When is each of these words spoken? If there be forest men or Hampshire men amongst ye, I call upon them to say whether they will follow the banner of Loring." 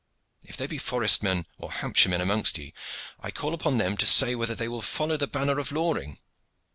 If 0.43 0.57
there 0.57 0.67
be 0.67 0.79
forest 0.79 1.21
men 1.21 1.45
or 1.59 1.71
Hampshire 1.71 2.09
men 2.09 2.21
amongst 2.21 2.57
ye, 2.57 2.73
I 3.19 3.29
call 3.29 3.53
upon 3.53 3.77
them 3.77 3.95
to 3.97 4.05
say 4.07 4.33
whether 4.33 4.55
they 4.55 4.67
will 4.67 4.81
follow 4.81 5.15
the 5.15 5.27
banner 5.27 5.59
of 5.59 5.71
Loring." 5.71 6.17